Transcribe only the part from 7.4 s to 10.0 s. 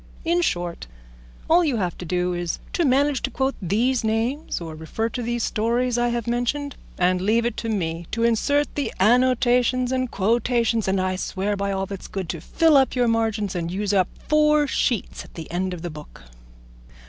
it to me to insert the annotations